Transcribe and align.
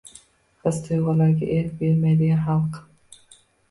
His-tuygʻularga 0.63 1.53
erk 1.59 1.79
bermaydigan 1.85 2.45
xalq. 2.51 2.85